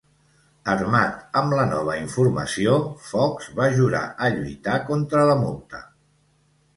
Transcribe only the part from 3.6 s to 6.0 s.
jurar a lluitar contra la multa.